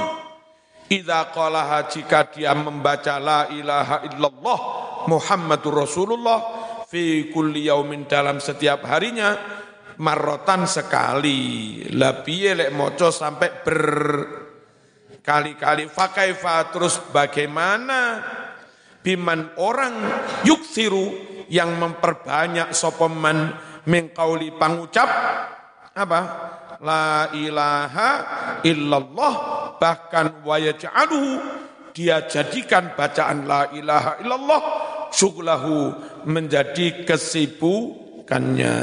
Idza 0.88 1.29
qalaha 1.33 1.85
jika 1.88 2.33
dia 2.33 2.57
membaca 2.57 3.20
la 3.20 3.48
ilaha 3.53 4.09
illallah 4.09 4.59
Muhammadur 5.05 5.85
Rasulullah 5.85 6.63
fi 6.88 7.29
kulli 7.33 7.64
yaumin 7.68 8.09
dalam 8.09 8.40
setiap 8.40 8.85
harinya 8.88 9.37
marrotan 10.01 10.66
sekali. 10.66 11.85
Labiye 11.92 12.55
lek 12.55 12.73
moco 12.75 13.11
sampai 13.11 13.51
berkali-kali. 13.62 15.88
Fakaifa 15.90 16.64
terus 16.70 17.01
bagaimana 17.12 18.23
biman 19.05 19.53
orang 19.61 19.94
yuksiru 20.49 21.12
yang 21.53 21.77
memperbanyak 21.77 22.73
sopeman 22.73 23.53
mengkauli 23.85 24.49
pangucap 24.57 25.05
apa 25.94 26.20
la 26.81 27.29
ilaha 27.37 28.11
illallah 28.64 29.35
bahkan 29.77 30.40
wayaj'aluhu 30.40 31.37
dia 31.94 32.27
jadikan 32.27 32.97
bacaan 32.97 33.44
la 33.44 33.68
ilaha 33.77 34.18
illallah 34.25 34.62
syughlahu 35.14 35.94
menjadi 36.27 37.07
kesibukannya. 37.07 38.77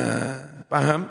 Paham 0.72 1.04